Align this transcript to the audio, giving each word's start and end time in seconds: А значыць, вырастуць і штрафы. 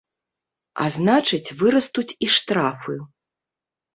А 0.85 0.85
значыць, 0.95 1.53
вырастуць 1.59 2.07
і 2.27 2.31
штрафы. 2.39 2.95